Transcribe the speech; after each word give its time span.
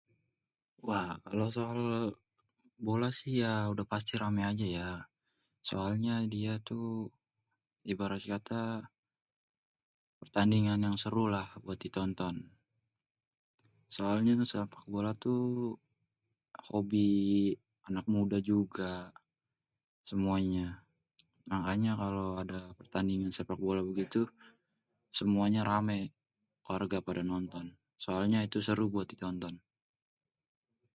wah 0.89 1.09
kalo 1.27 1.45
soal 1.57 1.81
bola 2.87 3.09
sih 3.19 3.33
ya 3.43 3.53
udèh 3.71 3.87
pasti 3.93 4.13
rame 4.21 4.41
ajè 4.51 4.67
ya, 4.79 4.89
soalnyè 5.67 6.15
diè 6.33 6.53
tuh 6.67 6.89
ibarat 7.91 8.23
katè 8.31 8.61
,pertandingan 10.19 10.79
yang 10.87 10.97
seru 11.03 11.25
lah 11.35 11.47
buat 11.63 11.79
di 11.83 11.89
tonton 11.95 12.35
soalnyè 13.95 14.33
sepak 14.51 14.83
bola 14.93 15.11
tuh, 15.23 15.43
hobi 16.67 17.07
anak 17.87 18.05
muda 18.13 18.37
juga, 18.51 18.91
semuènyè, 20.09 20.65
makanyè 21.51 21.91
kalo 22.01 22.23
ada 22.41 22.59
pertandingan 22.79 23.31
sepak 23.37 23.59
bola 23.67 23.81
begituh 23.89 24.29
,semuanyè 25.17 25.61
rame 25.71 25.99
warga 26.67 26.99
padè 27.05 27.23
nonton 27.31 27.65
soalnya 28.03 28.39
itu 28.47 28.57
seru 28.65 28.85
buat 28.93 29.09
di 29.13 29.17
tonton. 29.25 29.55